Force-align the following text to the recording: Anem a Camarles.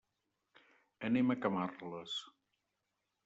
Anem 1.09 1.29
a 1.29 1.37
Camarles. 1.43 2.17